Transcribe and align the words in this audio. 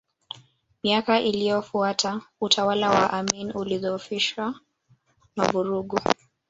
Miaka 0.83 1.19
iliyofuata 1.21 2.21
utawala 2.41 2.89
wa 2.89 3.13
Amin 3.13 3.51
ulidhoofishwa 3.55 4.59
na 5.35 5.51
vurugu 5.51 5.99